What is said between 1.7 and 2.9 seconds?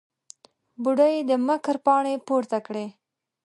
پاڼې پورته کړې.